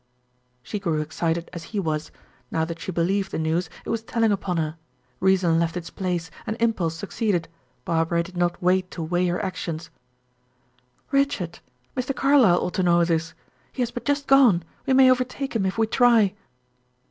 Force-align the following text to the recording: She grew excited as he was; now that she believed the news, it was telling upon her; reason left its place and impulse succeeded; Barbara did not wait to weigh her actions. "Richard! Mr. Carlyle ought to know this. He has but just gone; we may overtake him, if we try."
She 0.63 0.79
grew 0.79 0.99
excited 0.99 1.47
as 1.53 1.65
he 1.77 1.79
was; 1.79 2.09
now 2.49 2.65
that 2.65 2.79
she 2.79 2.91
believed 2.91 3.29
the 3.29 3.37
news, 3.37 3.69
it 3.85 3.91
was 3.91 4.01
telling 4.01 4.31
upon 4.31 4.57
her; 4.57 4.77
reason 5.19 5.59
left 5.59 5.77
its 5.77 5.91
place 5.91 6.31
and 6.47 6.57
impulse 6.59 6.95
succeeded; 6.95 7.47
Barbara 7.85 8.23
did 8.23 8.35
not 8.35 8.63
wait 8.63 8.89
to 8.89 9.03
weigh 9.03 9.27
her 9.27 9.45
actions. 9.45 9.91
"Richard! 11.11 11.59
Mr. 11.95 12.15
Carlyle 12.15 12.65
ought 12.65 12.73
to 12.73 12.81
know 12.81 13.05
this. 13.05 13.35
He 13.71 13.83
has 13.83 13.91
but 13.91 14.03
just 14.05 14.25
gone; 14.25 14.63
we 14.87 14.93
may 14.95 15.07
overtake 15.11 15.55
him, 15.55 15.67
if 15.67 15.77
we 15.77 15.85
try." 15.85 16.33